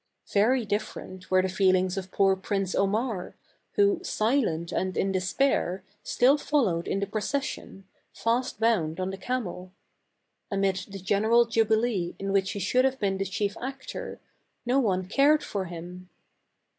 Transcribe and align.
Very 0.33 0.65
different 0.65 1.29
were 1.29 1.43
the 1.43 1.47
feelings 1.47 1.95
of 1.95 2.09
poor 2.09 2.35
Prince 2.35 2.73
Omar, 2.73 3.35
who, 3.73 3.99
silent 4.03 4.71
and 4.71 4.97
in 4.97 5.11
despair, 5.11 5.83
still 6.01 6.39
followed 6.39 6.87
in 6.87 6.99
the 7.01 7.05
procession, 7.05 7.85
fast 8.11 8.59
bound 8.59 8.99
on 8.99 9.11
the 9.11 9.15
camel. 9.17 9.71
Amid 10.49 10.77
the 10.89 10.97
general 10.97 11.45
jubilee 11.45 12.15
in 12.17 12.31
which 12.33 12.53
he 12.53 12.59
should 12.59 12.83
have 12.83 12.97
been 12.97 13.19
the 13.19 13.25
chief 13.25 13.55
actor, 13.61 14.19
no 14.65 14.79
one 14.79 15.05
cared 15.07 15.43
for 15.43 15.65
him. 15.65 16.09